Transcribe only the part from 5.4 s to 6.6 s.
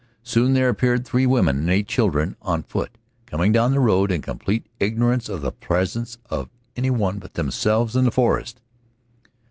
the presence of